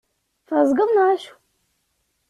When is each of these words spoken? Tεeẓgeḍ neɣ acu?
Tεeẓgeḍ 0.47 0.89
neɣ 0.91 1.07
acu? 1.13 1.33